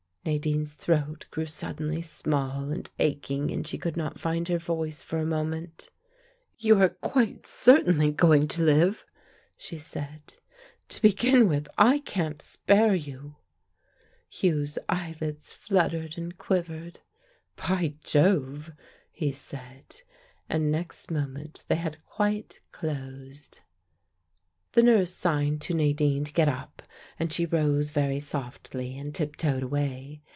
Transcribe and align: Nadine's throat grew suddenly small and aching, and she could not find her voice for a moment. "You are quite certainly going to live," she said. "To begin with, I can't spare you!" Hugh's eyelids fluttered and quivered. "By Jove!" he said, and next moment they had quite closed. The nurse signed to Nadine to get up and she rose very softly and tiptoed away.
Nadine's 0.23 0.73
throat 0.73 1.25
grew 1.31 1.47
suddenly 1.47 2.03
small 2.03 2.69
and 2.69 2.87
aching, 2.99 3.49
and 3.49 3.65
she 3.65 3.79
could 3.79 3.97
not 3.97 4.19
find 4.19 4.49
her 4.49 4.59
voice 4.59 5.01
for 5.01 5.17
a 5.17 5.25
moment. 5.25 5.89
"You 6.59 6.79
are 6.79 6.89
quite 6.89 7.47
certainly 7.47 8.11
going 8.11 8.47
to 8.49 8.61
live," 8.61 9.03
she 9.57 9.79
said. 9.79 10.35
"To 10.89 11.01
begin 11.01 11.47
with, 11.47 11.67
I 11.75 11.97
can't 11.97 12.39
spare 12.39 12.93
you!" 12.93 13.37
Hugh's 14.29 14.77
eyelids 14.87 15.53
fluttered 15.53 16.19
and 16.19 16.37
quivered. 16.37 16.99
"By 17.55 17.95
Jove!" 18.03 18.73
he 19.11 19.31
said, 19.31 20.03
and 20.47 20.71
next 20.71 21.09
moment 21.09 21.65
they 21.67 21.77
had 21.77 22.05
quite 22.05 22.59
closed. 22.71 23.61
The 24.73 24.83
nurse 24.83 25.11
signed 25.11 25.59
to 25.63 25.73
Nadine 25.73 26.23
to 26.23 26.31
get 26.31 26.47
up 26.47 26.81
and 27.19 27.33
she 27.33 27.45
rose 27.45 27.89
very 27.89 28.21
softly 28.21 28.97
and 28.97 29.13
tiptoed 29.13 29.63
away. 29.63 30.21